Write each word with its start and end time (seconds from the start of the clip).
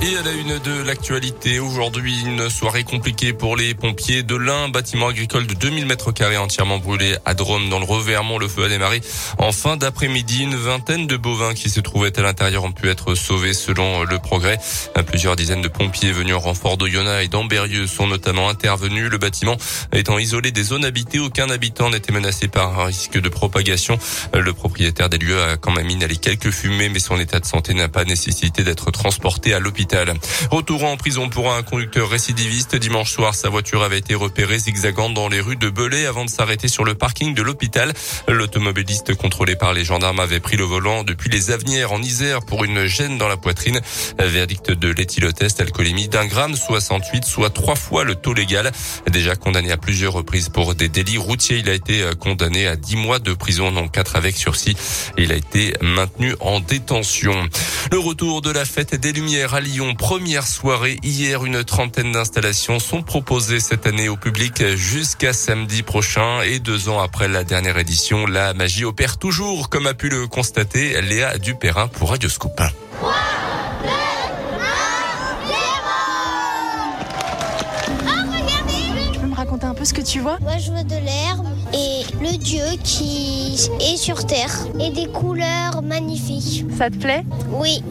Et 0.00 0.16
à 0.16 0.22
la 0.22 0.30
une 0.30 0.60
de 0.60 0.82
l'actualité, 0.84 1.58
aujourd'hui, 1.58 2.20
une 2.24 2.48
soirée 2.48 2.84
compliquée 2.84 3.32
pour 3.32 3.56
les 3.56 3.74
pompiers 3.74 4.22
de 4.22 4.36
l'un 4.36 4.68
bâtiment 4.68 5.08
agricole 5.08 5.48
de 5.48 5.54
2000 5.54 5.86
mètres 5.86 6.12
carrés 6.12 6.36
entièrement 6.36 6.78
brûlé 6.78 7.16
à 7.24 7.34
Drôme 7.34 7.68
dans 7.68 7.80
le 7.80 7.84
Revermont. 7.84 8.38
Le 8.38 8.46
feu 8.46 8.62
a 8.62 8.68
démarré 8.68 9.00
en 9.38 9.50
fin 9.50 9.76
d'après-midi. 9.76 10.44
Une 10.44 10.54
vingtaine 10.54 11.08
de 11.08 11.16
bovins 11.16 11.52
qui 11.52 11.68
se 11.68 11.80
trouvaient 11.80 12.16
à 12.16 12.22
l'intérieur 12.22 12.62
ont 12.62 12.70
pu 12.70 12.88
être 12.88 13.16
sauvés 13.16 13.52
selon 13.54 14.04
le 14.04 14.20
progrès. 14.20 14.58
Plusieurs 15.08 15.34
dizaines 15.34 15.62
de 15.62 15.68
pompiers 15.68 16.12
venus 16.12 16.36
en 16.36 16.40
renfort 16.40 16.76
d'Oyonnax 16.76 17.24
et 17.24 17.28
d'Amberieux 17.28 17.88
sont 17.88 18.06
notamment 18.06 18.48
intervenus. 18.48 19.10
Le 19.10 19.18
bâtiment 19.18 19.56
étant 19.92 20.18
isolé 20.18 20.52
des 20.52 20.62
zones 20.62 20.84
habitées, 20.84 21.18
aucun 21.18 21.50
habitant 21.50 21.90
n'était 21.90 22.12
menacé 22.12 22.46
par 22.46 22.78
un 22.78 22.84
risque 22.84 23.18
de 23.18 23.28
propagation. 23.28 23.98
Le 24.32 24.52
propriétaire 24.52 25.08
des 25.08 25.18
lieux 25.18 25.42
a 25.42 25.56
quand 25.56 25.72
même 25.72 25.90
inhalé 25.90 26.18
quelques 26.18 26.52
fumées, 26.52 26.88
mais 26.88 27.00
son 27.00 27.18
état 27.18 27.40
de 27.40 27.46
santé 27.46 27.74
n'a 27.74 27.88
pas 27.88 28.04
nécessité 28.04 28.62
d'être 28.62 28.92
transporté 28.92 29.54
à 29.54 29.58
l'hôpital. 29.58 29.87
Retour 30.50 30.84
en 30.84 30.96
prison 30.96 31.28
pour 31.28 31.52
un 31.52 31.62
conducteur 31.62 32.10
récidiviste. 32.10 32.76
Dimanche 32.76 33.12
soir, 33.12 33.34
sa 33.34 33.48
voiture 33.48 33.82
avait 33.82 33.98
été 33.98 34.14
repérée 34.14 34.58
zigzagant 34.58 35.08
dans 35.08 35.28
les 35.28 35.40
rues 35.40 35.56
de 35.56 35.70
Belay 35.70 36.04
avant 36.04 36.24
de 36.24 36.30
s'arrêter 36.30 36.68
sur 36.68 36.84
le 36.84 36.94
parking 36.94 37.34
de 37.34 37.42
l'hôpital. 37.42 37.92
L'automobiliste 38.28 39.14
contrôlé 39.14 39.56
par 39.56 39.72
les 39.72 39.84
gendarmes 39.84 40.20
avait 40.20 40.40
pris 40.40 40.56
le 40.56 40.64
volant 40.64 41.04
depuis 41.04 41.30
les 41.30 41.50
Avenières 41.50 41.92
en 41.92 42.02
Isère 42.02 42.40
pour 42.44 42.64
une 42.64 42.86
gêne 42.86 43.16
dans 43.16 43.28
la 43.28 43.36
poitrine. 43.36 43.80
Verdict 44.18 44.70
de 44.70 44.88
l'éthylotest 44.88 45.60
alcoolémie 45.60 46.08
d'un 46.08 46.26
gramme 46.26 46.54
68, 46.54 47.24
soit 47.24 47.50
trois 47.50 47.76
fois 47.76 48.04
le 48.04 48.14
taux 48.14 48.34
légal. 48.34 48.70
Déjà 49.10 49.36
condamné 49.36 49.72
à 49.72 49.78
plusieurs 49.78 50.12
reprises 50.12 50.50
pour 50.50 50.74
des 50.74 50.88
délits 50.88 51.18
routiers, 51.18 51.58
il 51.58 51.68
a 51.70 51.74
été 51.74 52.04
condamné 52.20 52.66
à 52.66 52.76
10 52.76 52.96
mois 52.96 53.18
de 53.20 53.32
prison, 53.32 53.70
non 53.70 53.88
4 53.88 54.16
avec 54.16 54.36
sursis. 54.36 54.76
Il 55.16 55.32
a 55.32 55.36
été 55.36 55.72
maintenu 55.80 56.34
en 56.40 56.60
détention. 56.60 57.48
Le 57.90 57.98
retour 57.98 58.42
de 58.42 58.50
la 58.50 58.64
fête 58.64 58.94
des 58.94 59.12
Lumières 59.12 59.54
à 59.54 59.60
Lyon 59.60 59.77
Première 59.98 60.46
soirée 60.46 60.98
hier, 61.02 61.44
une 61.44 61.62
trentaine 61.64 62.12
d'installations 62.12 62.78
sont 62.78 63.02
proposées 63.02 63.60
cette 63.60 63.86
année 63.86 64.08
au 64.08 64.16
public 64.16 64.64
jusqu'à 64.74 65.32
samedi 65.32 65.82
prochain 65.82 66.40
et 66.42 66.60
deux 66.60 66.88
ans 66.88 67.00
après 67.00 67.28
la 67.28 67.44
dernière 67.44 67.78
édition, 67.78 68.26
la 68.26 68.54
magie 68.54 68.84
opère 68.84 69.18
toujours, 69.18 69.68
comme 69.68 69.86
a 69.86 69.94
pu 69.94 70.08
le 70.08 70.26
constater 70.26 71.00
Léa 71.02 71.38
Dupérin 71.38 71.88
pour 71.88 72.10
Radio 72.10 72.28
Scoop. 72.28 72.60
Tu 79.12 79.18
peux 79.18 79.26
me 79.26 79.34
raconter 79.34 79.66
un 79.66 79.74
peu 79.74 79.84
ce 79.84 79.94
que 79.94 80.02
tu 80.02 80.20
vois? 80.20 80.38
Moi, 80.40 80.58
je 80.58 80.70
vois 80.70 80.84
de 80.84 80.96
l'herbe 80.96 81.46
et 81.74 82.04
le 82.20 82.36
dieu 82.38 82.64
qui 82.82 83.68
est 83.80 83.96
sur 83.96 84.26
terre 84.26 84.54
et 84.80 84.90
des 84.90 85.06
couleurs 85.06 85.82
magnifiques. 85.82 86.64
Ça 86.76 86.88
te 86.90 86.96
plaît? 86.96 87.24
Oui, 87.50 87.82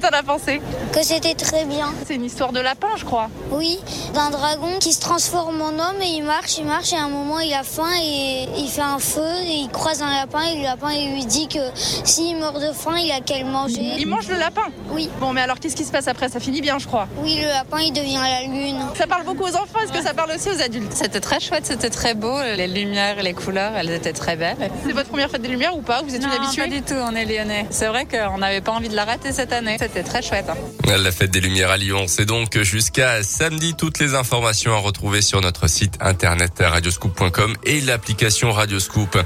que 0.00 0.06
t'en 0.06 0.16
as 0.16 0.22
pensé 0.22 0.60
que 0.92 1.02
c'était 1.02 1.34
très 1.34 1.64
bien. 1.64 1.92
C'est 2.06 2.14
une 2.14 2.24
histoire 2.24 2.52
de 2.52 2.60
lapin, 2.60 2.88
je 2.96 3.04
crois. 3.04 3.28
Oui, 3.50 3.78
d'un 4.14 4.30
dragon 4.30 4.78
qui 4.80 4.92
se 4.92 5.00
transforme 5.00 5.60
en 5.62 5.68
homme 5.68 6.00
et 6.02 6.06
il 6.08 6.24
marche, 6.24 6.58
il 6.58 6.64
marche 6.64 6.92
et 6.92 6.96
à 6.96 7.04
un 7.04 7.08
moment 7.08 7.38
il 7.40 7.52
a 7.52 7.62
faim 7.62 7.90
et 8.02 8.48
il 8.58 8.68
fait 8.68 8.80
un 8.80 8.98
feu 8.98 9.20
et 9.44 9.52
il 9.64 9.68
croise 9.68 10.02
un 10.02 10.10
lapin 10.10 10.40
et 10.42 10.56
le 10.56 10.62
lapin 10.62 10.90
il 10.92 11.12
lui 11.12 11.24
dit 11.26 11.48
que 11.48 11.58
s'il 12.04 12.36
meurt 12.38 12.60
de 12.60 12.72
faim, 12.72 12.96
il 12.98 13.10
a 13.12 13.20
qu'à 13.20 13.38
le 13.38 13.44
manger. 13.44 13.94
Il 13.98 14.06
mange 14.08 14.28
le 14.28 14.36
lapin 14.36 14.62
Oui, 14.90 15.08
Bon, 15.20 15.32
mais 15.32 15.42
alors 15.42 15.58
qu'est-ce 15.60 15.76
qui 15.76 15.84
se 15.84 15.92
passe 15.92 16.08
après? 16.08 16.28
Ça 16.28 16.40
finit 16.40 16.60
bien, 16.60 16.78
je 16.78 16.86
crois. 16.86 17.06
oui, 17.22 17.38
le 17.42 17.48
lapin 17.48 17.78
il 17.80 17.92
devient 17.92 18.18
la 18.22 18.42
lune. 18.42 18.80
Ça 18.96 19.06
parle 19.06 19.24
beaucoup 19.24 19.44
aux 19.44 19.56
enfants, 19.56 19.80
est-ce 19.84 19.92
que 19.92 20.02
ça 20.02 20.14
parle 20.14 20.32
aussi 20.34 20.48
aux 20.48 20.60
adultes? 20.62 20.92
C'était 20.94 21.20
très 21.20 21.40
chouette, 21.40 21.66
c'était 21.66 21.90
très 21.90 22.14
beau. 22.14 22.38
Les 22.56 22.66
lumières 22.66 23.22
les 23.22 23.34
couleurs, 23.34 23.72
elles 23.76 23.90
étaient 23.90 24.12
très 24.12 24.36
belles. 24.36 24.56
C'est 24.84 24.92
votre 24.92 25.08
première 25.08 25.30
fête 25.30 25.42
des 25.42 25.48
Lumières 25.48 25.76
ou 25.76 25.82
pas? 25.82 26.02
Vous 26.02 26.14
êtes 26.14 26.22
une 26.22 26.30
habituée? 26.30 26.62
pas 26.62 26.68
du 26.68 26.82
tout, 26.82 26.94
on 26.94 27.14
est 27.14 27.24
lyonnais. 27.24 27.66
C'est 27.70 27.86
vrai 27.88 28.06
qu'on 28.06 28.38
n'avait 28.38 28.60
pas 28.60 28.72
envie 28.72 28.88
de 28.88 28.94
la 28.96 29.04
rater 29.04 29.32
cette 29.32 29.52
année. 29.52 29.76
C'était 29.92 30.08
très 30.08 30.22
chouette. 30.22 30.46
hein. 30.48 30.96
La 30.96 31.10
fête 31.10 31.32
des 31.32 31.40
Lumières 31.40 31.70
à 31.70 31.76
Lyon, 31.76 32.04
c'est 32.06 32.24
donc 32.24 32.56
jusqu'à 32.62 33.24
samedi. 33.24 33.74
Toutes 33.76 33.98
les 33.98 34.14
informations 34.14 34.72
à 34.72 34.78
retrouver 34.78 35.20
sur 35.20 35.40
notre 35.40 35.68
site 35.68 35.94
internet 36.00 36.52
radioscoop.com 36.60 37.56
et 37.64 37.80
l'application 37.80 38.52
Radioscoop. 38.52 39.18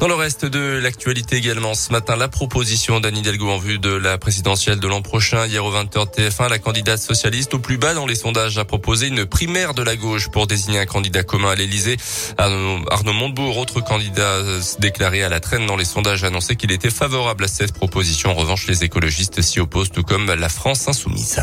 Dans 0.00 0.08
le 0.08 0.14
reste 0.14 0.46
de 0.46 0.78
l'actualité 0.82 1.36
également, 1.36 1.74
ce 1.74 1.92
matin, 1.92 2.16
la 2.16 2.28
proposition 2.28 2.98
d'Anne 2.98 3.18
Hidalgo 3.18 3.50
en 3.50 3.58
vue 3.58 3.78
de 3.78 3.90
la 3.90 4.16
présidentielle 4.16 4.80
de 4.80 4.88
l'an 4.88 5.02
prochain. 5.02 5.46
Hier 5.46 5.62
au 5.62 5.70
20h 5.70 6.14
TF1, 6.16 6.48
la 6.48 6.58
candidate 6.58 6.98
socialiste 7.00 7.52
au 7.52 7.58
plus 7.58 7.76
bas 7.76 7.92
dans 7.92 8.06
les 8.06 8.14
sondages 8.14 8.56
a 8.56 8.64
proposé 8.64 9.08
une 9.08 9.26
primaire 9.26 9.74
de 9.74 9.82
la 9.82 9.96
gauche 9.96 10.28
pour 10.28 10.46
désigner 10.46 10.78
un 10.78 10.86
candidat 10.86 11.24
commun 11.24 11.50
à 11.50 11.54
l'Elysée. 11.56 11.98
Arnaud 12.38 12.80
Arnaud 12.90 13.12
Montebourg, 13.12 13.58
autre 13.58 13.82
candidat 13.82 14.22
euh, 14.22 14.60
déclaré 14.78 15.22
à 15.24 15.28
la 15.28 15.40
traîne 15.40 15.66
dans 15.66 15.76
les 15.76 15.84
sondages, 15.84 16.24
a 16.24 16.28
annoncé 16.28 16.56
qu'il 16.56 16.72
était 16.72 16.88
favorable 16.90 17.44
à 17.44 17.48
cette 17.48 17.72
proposition. 17.74 18.30
En 18.30 18.34
revanche, 18.34 18.66
les 18.66 18.82
écologistes 18.82 19.42
s'y 19.42 19.60
opposent, 19.60 19.90
tout 19.90 20.05
comme 20.06 20.32
la 20.32 20.48
France 20.48 20.88
insoumise. 20.88 21.40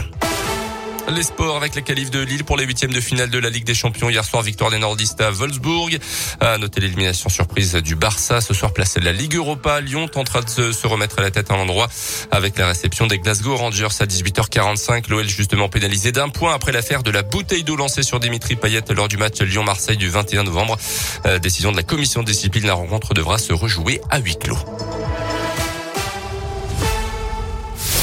Les 1.14 1.24
sports 1.24 1.58
avec 1.58 1.76
la 1.76 1.82
qualif 1.82 2.10
de 2.12 2.22
Lille 2.22 2.46
pour 2.46 2.56
les 2.56 2.64
huitièmes 2.64 2.94
de 2.94 3.02
finale 3.02 3.30
de 3.30 3.38
la 3.38 3.50
Ligue 3.50 3.66
des 3.66 3.74
Champions. 3.76 4.10
Hier 4.10 4.24
soir, 4.24 4.42
victoire 4.42 4.72
des 4.72 4.80
nordistes 4.80 5.20
à 5.20 5.32
Wolfsburg. 5.32 6.00
À 6.40 6.58
noter 6.58 6.80
l'élimination 6.80 7.28
surprise 7.30 7.74
du 7.76 7.96
Barça. 7.96 8.40
Ce 8.40 8.54
soir, 8.54 8.72
placé 8.72 9.02
de 9.02 9.06
la 9.06 9.12
Ligue 9.12 9.36
Europa. 9.36 9.82
Lyon 9.82 10.08
tentera 10.08 10.42
de 10.42 10.50
se- 10.50 10.88
remettre 10.88 11.20
à 11.20 11.22
la 11.22 11.30
tête 11.30 11.52
à 11.52 11.58
l'endroit 11.58 11.90
avec 12.32 12.58
la 12.58 12.68
réception 12.68 13.06
des 13.08 13.20
Glasgow 13.20 13.58
Rangers 13.58 13.90
à 14.00 14.06
18h45. 14.06 15.10
L'OL 15.10 15.28
justement 15.28 15.68
pénalisé 15.68 16.14
d'un 16.14 16.30
point 16.30 16.54
après 16.54 16.72
l'affaire 16.72 17.04
de 17.04 17.12
la 17.12 17.22
bouteille 17.22 17.66
d'eau 17.66 17.76
lancée 17.76 18.02
sur 18.04 18.22
Dimitri 18.22 18.56
Payet 18.56 18.82
lors 18.96 19.10
du 19.10 19.18
match 19.18 19.42
Lyon-Marseille 19.42 19.98
du 19.98 20.08
21 20.08 20.44
novembre. 20.44 20.78
Euh, 21.26 21.38
décision 21.38 21.74
de 21.74 21.78
la 21.78 21.84
commission 21.84 22.22
de 22.22 22.28
discipline. 22.28 22.66
La 22.66 22.76
rencontre 22.76 23.14
devra 23.14 23.38
se 23.38 23.52
rejouer 23.52 24.00
à 24.10 24.20
huis 24.20 24.38
clos. 24.38 24.58